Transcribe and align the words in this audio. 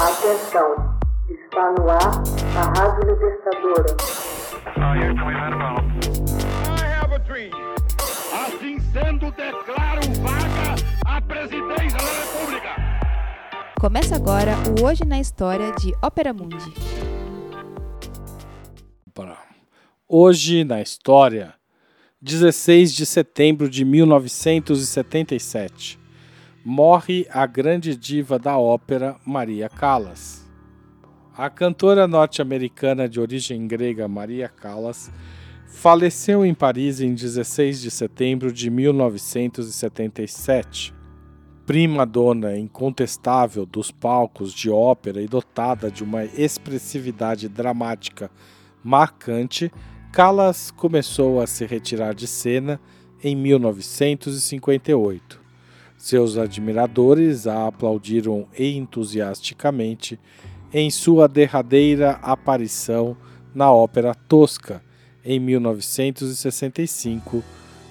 Atenção, 0.00 0.96
está 1.28 1.72
no 1.72 1.90
ar 1.90 2.22
a 2.56 2.62
Rádio 2.78 3.10
Libertadora. 3.10 3.96
Assim 8.32 8.78
sendo, 8.92 9.32
declaro 9.32 10.02
vaga 10.22 10.76
a 11.04 11.20
presidência 11.20 11.98
da 11.98 12.12
República. 12.22 12.76
Começa 13.80 14.14
agora 14.14 14.54
o 14.68 14.84
Hoje 14.86 15.04
na 15.04 15.18
História 15.18 15.72
de 15.72 15.92
Ópera 16.00 16.32
Mundi. 16.32 16.72
Hoje 20.08 20.62
na 20.62 20.80
História, 20.80 21.54
16 22.22 22.94
de 22.94 23.04
setembro 23.04 23.68
de 23.68 23.84
1977 23.84 25.98
morre 26.64 27.26
a 27.30 27.46
grande 27.46 27.94
diva 27.96 28.38
da 28.38 28.58
ópera 28.58 29.16
Maria 29.24 29.68
Callas. 29.68 30.44
A 31.36 31.48
cantora 31.48 32.08
norte-americana 32.08 33.08
de 33.08 33.20
origem 33.20 33.68
grega 33.68 34.08
Maria 34.08 34.48
Callas 34.48 35.10
faleceu 35.66 36.44
em 36.44 36.52
Paris 36.52 37.00
em 37.00 37.14
16 37.14 37.80
de 37.80 37.90
setembro 37.90 38.52
de 38.52 38.68
1977. 38.70 40.92
Prima 41.64 42.04
dona 42.04 42.58
incontestável 42.58 43.64
dos 43.64 43.90
palcos 43.90 44.52
de 44.52 44.68
ópera 44.70 45.20
e 45.20 45.28
dotada 45.28 45.90
de 45.90 46.02
uma 46.02 46.24
expressividade 46.24 47.48
dramática 47.48 48.30
marcante, 48.82 49.70
Callas 50.10 50.70
começou 50.70 51.38
a 51.40 51.46
se 51.46 51.66
retirar 51.66 52.14
de 52.14 52.26
cena 52.26 52.80
em 53.22 53.36
1958. 53.36 55.37
Seus 55.98 56.38
admiradores 56.38 57.46
a 57.48 57.66
aplaudiram 57.66 58.46
entusiasticamente 58.56 60.16
em 60.72 60.88
sua 60.90 61.26
derradeira 61.26 62.12
aparição 62.22 63.16
na 63.52 63.72
Ópera 63.72 64.14
Tosca, 64.14 64.80
em 65.24 65.40
1965, 65.40 67.42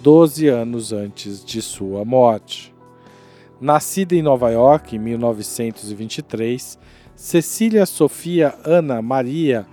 12 0.00 0.46
anos 0.46 0.92
antes 0.92 1.44
de 1.44 1.60
sua 1.60 2.04
morte. 2.04 2.72
Nascida 3.60 4.14
em 4.14 4.22
Nova 4.22 4.50
York 4.50 4.94
em 4.94 5.00
1923, 5.00 6.78
Cecília 7.16 7.84
Sofia 7.84 8.54
Ana 8.64 9.02
Maria 9.02 9.66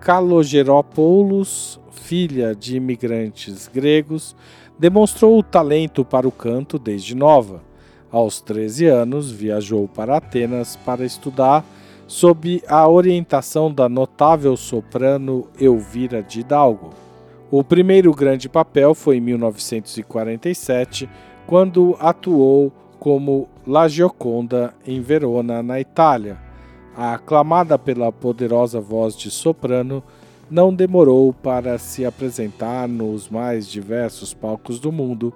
Kalogeropoulos, 0.00 1.80
filha 1.90 2.54
de 2.54 2.76
imigrantes 2.76 3.66
gregos, 3.66 4.36
demonstrou 4.78 5.36
o 5.36 5.42
talento 5.42 6.04
para 6.04 6.28
o 6.28 6.32
canto 6.32 6.78
desde 6.78 7.16
nova 7.16 7.71
aos 8.12 8.40
13 8.42 8.86
anos, 8.86 9.32
viajou 9.32 9.88
para 9.88 10.18
Atenas 10.18 10.76
para 10.76 11.04
estudar 11.04 11.64
sob 12.06 12.62
a 12.68 12.86
orientação 12.86 13.72
da 13.72 13.88
notável 13.88 14.54
soprano 14.54 15.48
Elvira 15.58 16.22
de 16.22 16.40
Hidalgo. 16.40 16.90
O 17.50 17.64
primeiro 17.64 18.14
grande 18.14 18.48
papel 18.48 18.94
foi 18.94 19.16
em 19.16 19.20
1947, 19.20 21.08
quando 21.46 21.96
atuou 21.98 22.70
como 22.98 23.48
La 23.66 23.88
Gioconda 23.88 24.74
em 24.86 25.00
Verona, 25.00 25.62
na 25.62 25.80
Itália. 25.80 26.36
Aclamada 26.94 27.78
pela 27.78 28.12
poderosa 28.12 28.78
voz 28.78 29.16
de 29.16 29.30
soprano, 29.30 30.02
não 30.50 30.72
demorou 30.72 31.32
para 31.32 31.78
se 31.78 32.04
apresentar 32.04 32.86
nos 32.86 33.30
mais 33.30 33.66
diversos 33.66 34.34
palcos 34.34 34.78
do 34.78 34.92
mundo 34.92 35.32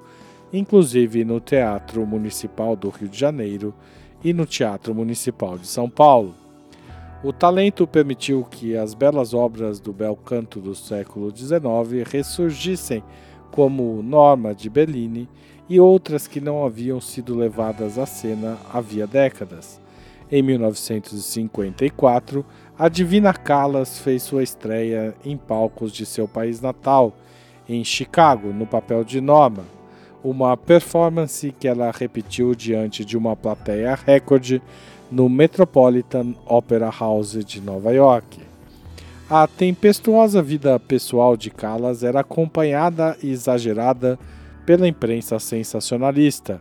inclusive 0.52 1.24
no 1.24 1.40
Teatro 1.40 2.06
Municipal 2.06 2.76
do 2.76 2.88
Rio 2.88 3.08
de 3.08 3.18
Janeiro 3.18 3.74
e 4.22 4.32
no 4.32 4.46
Teatro 4.46 4.94
Municipal 4.94 5.58
de 5.58 5.66
São 5.66 5.88
Paulo. 5.88 6.34
O 7.24 7.32
talento 7.32 7.86
permitiu 7.86 8.44
que 8.44 8.76
as 8.76 8.94
belas 8.94 9.34
obras 9.34 9.80
do 9.80 9.92
bel 9.92 10.16
canto 10.16 10.60
do 10.60 10.74
século 10.74 11.34
XIX 11.34 12.08
ressurgissem, 12.08 13.02
como 13.50 14.02
Norma 14.02 14.54
de 14.54 14.68
Bellini 14.68 15.28
e 15.68 15.80
outras 15.80 16.28
que 16.28 16.40
não 16.40 16.64
haviam 16.64 17.00
sido 17.00 17.34
levadas 17.34 17.98
à 17.98 18.06
cena 18.06 18.56
havia 18.72 19.06
décadas. 19.06 19.80
Em 20.30 20.42
1954, 20.42 22.44
a 22.78 22.88
Divina 22.88 23.32
Callas 23.32 23.98
fez 23.98 24.22
sua 24.22 24.42
estreia 24.42 25.14
em 25.24 25.36
palcos 25.36 25.92
de 25.92 26.04
seu 26.04 26.28
país 26.28 26.60
natal, 26.60 27.16
em 27.68 27.82
Chicago, 27.82 28.52
no 28.52 28.66
papel 28.66 29.02
de 29.02 29.20
Norma, 29.20 29.64
uma 30.28 30.56
performance 30.56 31.54
que 31.60 31.68
ela 31.68 31.92
repetiu 31.92 32.52
diante 32.52 33.04
de 33.04 33.16
uma 33.16 33.36
plateia 33.36 33.94
recorde 33.94 34.60
no 35.08 35.28
Metropolitan 35.28 36.34
Opera 36.44 36.90
House 36.90 37.44
de 37.44 37.60
Nova 37.60 37.92
York. 37.92 38.40
A 39.30 39.46
tempestuosa 39.46 40.42
vida 40.42 40.80
pessoal 40.80 41.36
de 41.36 41.48
Callas 41.48 42.02
era 42.02 42.20
acompanhada 42.20 43.16
e 43.22 43.30
exagerada 43.30 44.18
pela 44.64 44.88
imprensa 44.88 45.38
sensacionalista. 45.38 46.60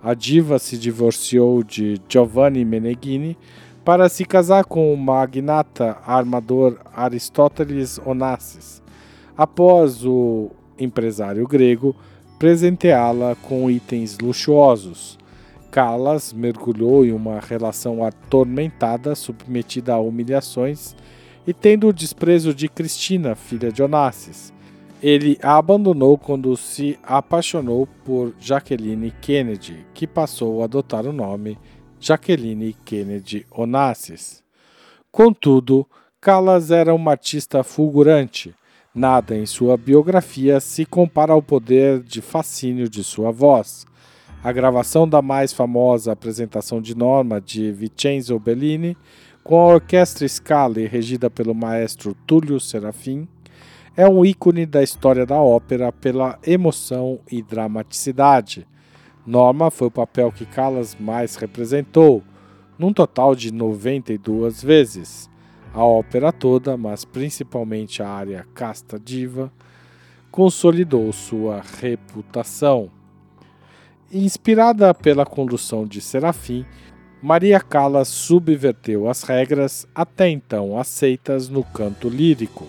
A 0.00 0.14
diva 0.14 0.60
se 0.60 0.78
divorciou 0.78 1.64
de 1.64 2.00
Giovanni 2.08 2.64
Meneghini 2.64 3.36
para 3.84 4.08
se 4.08 4.24
casar 4.24 4.64
com 4.66 4.94
o 4.94 4.96
magnata 4.96 5.98
armador 6.06 6.78
Aristóteles 6.94 7.98
Onassis. 8.06 8.80
Após 9.36 10.04
o 10.04 10.50
empresário 10.78 11.46
grego 11.48 11.94
presenteá-la 12.38 13.36
com 13.36 13.70
itens 13.70 14.18
luxuosos. 14.18 15.18
Calas 15.70 16.32
mergulhou 16.32 17.04
em 17.04 17.12
uma 17.12 17.40
relação 17.40 18.04
atormentada, 18.04 19.14
submetida 19.14 19.94
a 19.94 19.98
humilhações 19.98 20.94
e 21.46 21.52
tendo 21.52 21.88
o 21.88 21.92
desprezo 21.92 22.54
de 22.54 22.68
Cristina, 22.68 23.34
filha 23.34 23.72
de 23.72 23.82
Onassis. 23.82 24.52
Ele 25.02 25.38
a 25.42 25.56
abandonou 25.56 26.16
quando 26.16 26.56
se 26.56 26.98
apaixonou 27.02 27.86
por 28.04 28.32
Jacqueline 28.40 29.12
Kennedy, 29.20 29.84
que 29.92 30.06
passou 30.06 30.62
a 30.62 30.64
adotar 30.64 31.06
o 31.06 31.12
nome 31.12 31.58
Jacqueline 32.00 32.74
Kennedy 32.84 33.46
Onassis. 33.50 34.42
Contudo, 35.10 35.86
Callas 36.20 36.70
era 36.70 36.94
uma 36.94 37.10
artista 37.10 37.62
fulgurante 37.62 38.54
Nada 38.96 39.36
em 39.36 39.44
sua 39.44 39.76
biografia 39.76 40.60
se 40.60 40.84
compara 40.84 41.32
ao 41.32 41.42
poder 41.42 42.00
de 42.00 42.22
fascínio 42.22 42.88
de 42.88 43.02
sua 43.02 43.32
voz. 43.32 43.84
A 44.40 44.52
gravação 44.52 45.08
da 45.08 45.20
mais 45.20 45.52
famosa 45.52 46.12
apresentação 46.12 46.80
de 46.80 46.96
Norma 46.96 47.40
de 47.40 47.72
Vincenzo 47.72 48.38
Bellini, 48.38 48.96
com 49.42 49.58
a 49.58 49.74
orquestra 49.74 50.28
Scala 50.28 50.78
regida 50.88 51.28
pelo 51.28 51.52
maestro 51.56 52.14
Tullio 52.24 52.60
Serafim, 52.60 53.26
é 53.96 54.08
um 54.08 54.24
ícone 54.24 54.64
da 54.64 54.80
história 54.80 55.26
da 55.26 55.40
ópera 55.40 55.90
pela 55.90 56.38
emoção 56.46 57.18
e 57.28 57.42
dramaticidade. 57.42 58.64
Norma 59.26 59.72
foi 59.72 59.88
o 59.88 59.90
papel 59.90 60.30
que 60.30 60.46
Callas 60.46 60.96
mais 61.00 61.34
representou, 61.34 62.22
num 62.78 62.92
total 62.92 63.34
de 63.34 63.52
92 63.52 64.62
vezes 64.62 65.33
a 65.74 65.84
ópera 65.84 66.32
toda, 66.32 66.76
mas 66.76 67.04
principalmente 67.04 68.00
a 68.02 68.08
área 68.08 68.46
Casta 68.54 68.98
Diva, 68.98 69.52
consolidou 70.30 71.12
sua 71.12 71.62
reputação. 71.80 72.88
Inspirada 74.12 74.94
pela 74.94 75.26
condução 75.26 75.84
de 75.84 76.00
Serafim, 76.00 76.64
Maria 77.20 77.58
Callas 77.60 78.08
subverteu 78.08 79.08
as 79.08 79.24
regras 79.24 79.86
até 79.92 80.28
então 80.28 80.78
aceitas 80.78 81.48
no 81.48 81.64
canto 81.64 82.08
lírico 82.08 82.68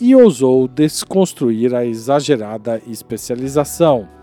e 0.00 0.14
ousou 0.14 0.68
desconstruir 0.68 1.74
a 1.74 1.84
exagerada 1.84 2.80
especialização 2.86 4.21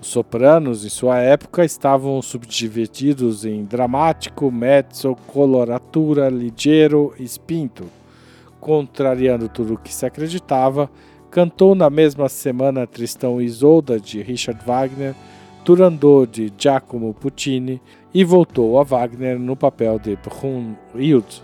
os 0.00 0.06
sopranos, 0.08 0.84
em 0.84 0.88
sua 0.88 1.18
época, 1.18 1.64
estavam 1.64 2.20
subdivididos 2.22 3.44
em 3.44 3.64
dramático, 3.64 4.50
mezzo, 4.50 5.16
coloratura, 5.26 6.28
ligeiro 6.28 7.14
e 7.18 7.24
spinto. 7.24 7.86
Contrariando 8.60 9.48
tudo 9.48 9.74
o 9.74 9.78
que 9.78 9.92
se 9.92 10.06
acreditava, 10.06 10.90
cantou 11.30 11.74
na 11.74 11.90
mesma 11.90 12.28
semana 12.28 12.86
Tristão 12.86 13.40
e 13.40 13.44
Isolda 13.44 13.98
de 13.98 14.22
Richard 14.22 14.64
Wagner, 14.64 15.14
Turandot 15.64 16.26
de 16.30 16.52
Giacomo 16.56 17.12
Puccini 17.12 17.80
e 18.14 18.24
voltou 18.24 18.78
a 18.78 18.84
Wagner 18.84 19.38
no 19.38 19.54
papel 19.56 19.98
de 19.98 20.16
Brunhilde. 20.16 21.42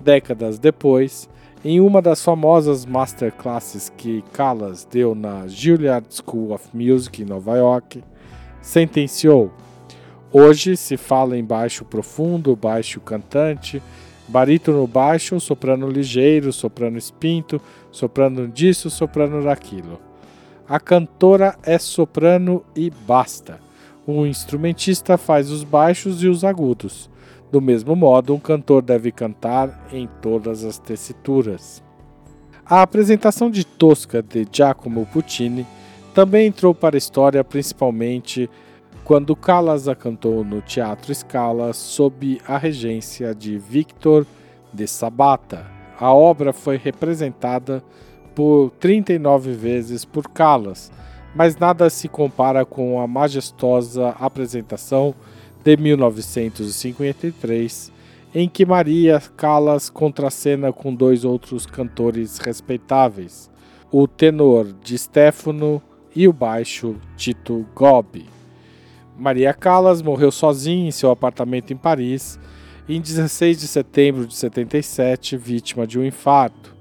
Décadas 0.00 0.58
depois, 0.58 1.28
em 1.64 1.80
uma 1.80 2.02
das 2.02 2.22
famosas 2.22 2.84
masterclasses 2.84 3.90
que 3.96 4.22
Callas 4.34 4.84
deu 4.84 5.14
na 5.14 5.48
Juilliard 5.48 6.06
School 6.10 6.52
of 6.52 6.68
Music 6.74 7.22
em 7.22 7.24
Nova 7.24 7.56
York, 7.56 8.04
sentenciou: 8.60 9.50
Hoje 10.30 10.76
se 10.76 10.98
fala 10.98 11.38
em 11.38 11.44
baixo 11.44 11.84
profundo, 11.84 12.54
baixo 12.54 13.00
cantante, 13.00 13.82
barítono 14.28 14.86
baixo, 14.86 15.40
soprano 15.40 15.88
ligeiro, 15.88 16.52
soprano 16.52 16.98
espinto, 16.98 17.58
soprano 17.90 18.46
disso, 18.46 18.90
soprano 18.90 19.42
daquilo. 19.42 19.98
A 20.68 20.78
cantora 20.78 21.56
é 21.62 21.78
soprano 21.78 22.62
e 22.76 22.90
basta. 22.90 23.58
O 24.06 24.26
instrumentista 24.26 25.16
faz 25.16 25.50
os 25.50 25.64
baixos 25.64 26.22
e 26.22 26.28
os 26.28 26.44
agudos. 26.44 27.08
Do 27.54 27.60
mesmo 27.60 27.94
modo, 27.94 28.34
um 28.34 28.40
cantor 28.40 28.82
deve 28.82 29.12
cantar 29.12 29.86
em 29.92 30.08
todas 30.20 30.64
as 30.64 30.76
tessituras. 30.76 31.80
A 32.66 32.82
apresentação 32.82 33.48
de 33.48 33.64
Tosca 33.64 34.20
de 34.20 34.44
Giacomo 34.50 35.06
Puccini 35.12 35.64
também 36.12 36.48
entrou 36.48 36.74
para 36.74 36.96
a 36.96 36.98
história 36.98 37.44
principalmente 37.44 38.50
quando 39.04 39.36
Callas 39.36 39.86
a 39.86 39.94
cantou 39.94 40.44
no 40.44 40.60
Teatro 40.62 41.14
Scala 41.14 41.72
sob 41.72 42.40
a 42.44 42.58
regência 42.58 43.32
de 43.32 43.56
Victor 43.56 44.26
de 44.72 44.88
Sabata. 44.88 45.64
A 45.96 46.12
obra 46.12 46.52
foi 46.52 46.76
representada 46.76 47.84
por 48.34 48.72
39 48.80 49.52
vezes 49.52 50.04
por 50.04 50.28
Callas, 50.28 50.90
mas 51.36 51.56
nada 51.56 51.88
se 51.88 52.08
compara 52.08 52.64
com 52.64 53.00
a 53.00 53.06
majestosa 53.06 54.08
apresentação 54.18 55.14
de 55.64 55.76
1953, 55.78 57.92
em 58.34 58.48
que 58.48 58.66
Maria 58.66 59.22
Callas 59.36 59.88
contracena 59.88 60.72
com 60.72 60.92
dois 60.94 61.24
outros 61.24 61.64
cantores 61.64 62.38
respeitáveis, 62.38 63.50
o 63.90 64.06
tenor 64.06 64.74
Di 64.82 64.98
Stefano 64.98 65.82
e 66.14 66.28
o 66.28 66.32
baixo 66.32 66.96
Tito 67.16 67.66
Gobbi. 67.74 68.26
Maria 69.16 69.54
Callas 69.54 70.02
morreu 70.02 70.30
sozinha 70.30 70.88
em 70.88 70.90
seu 70.90 71.10
apartamento 71.10 71.72
em 71.72 71.76
Paris 71.76 72.38
em 72.86 73.00
16 73.00 73.60
de 73.60 73.66
setembro 73.66 74.26
de 74.26 74.34
77, 74.34 75.38
vítima 75.38 75.86
de 75.86 75.98
um 75.98 76.04
infarto. 76.04 76.74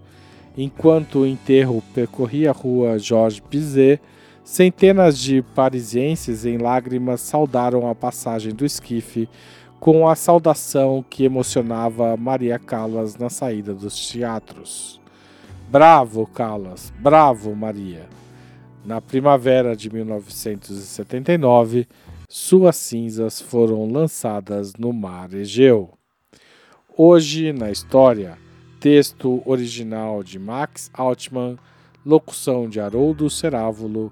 Enquanto 0.58 1.20
o 1.20 1.26
enterro 1.26 1.82
percorria 1.94 2.50
a 2.50 2.54
rua 2.54 3.00
Georges 3.00 3.42
Bizet, 3.50 4.02
centenas 4.44 5.18
de 5.18 5.42
parisienses 5.56 6.46
em 6.46 6.58
lágrimas 6.58 7.22
saudaram 7.22 7.90
a 7.90 7.96
passagem 7.96 8.54
do 8.54 8.66
esquife 8.66 9.30
com 9.80 10.08
a 10.08 10.16
saudação 10.16 11.04
que 11.10 11.26
emocionava 11.26 12.16
Maria 12.16 12.58
Callas 12.60 13.18
na 13.18 13.30
saída 13.30 13.74
dos 13.74 14.08
teatros. 14.08 15.02
Bravo, 15.70 16.28
Callas! 16.28 16.94
Bravo, 17.00 17.56
Maria! 17.56 18.08
Na 18.86 19.02
primavera 19.02 19.76
de 19.76 19.90
1979, 19.90 21.88
suas 22.30 22.76
cinzas 22.76 23.42
foram 23.42 23.90
lançadas 23.90 24.74
no 24.76 24.92
mar 24.92 25.34
Egeu. 25.34 25.92
Hoje 26.98 27.52
na 27.54 27.72
história, 27.72 28.38
texto 28.80 29.42
original 29.46 30.22
de 30.22 30.38
Max 30.38 30.92
Altman, 30.94 31.58
locução 32.06 32.68
de 32.68 32.80
Haroldo 32.80 33.30
Cerávulo, 33.30 34.12